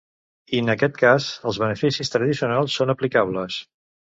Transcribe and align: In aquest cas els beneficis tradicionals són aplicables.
In 0.59 0.71
aquest 0.73 0.95
cas 1.01 1.27
els 1.51 1.59
beneficis 1.65 2.11
tradicionals 2.15 2.79
són 2.81 2.95
aplicables. 2.97 3.61